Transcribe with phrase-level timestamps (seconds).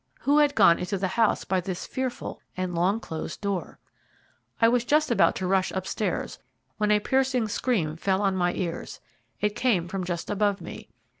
[0.21, 3.77] Who had gone into the house by this fearful and long closed door?
[4.59, 6.39] I was just about to rush upstairs,
[6.77, 8.99] when a piercing scream fell on my ears;
[9.41, 10.89] it came from just above me.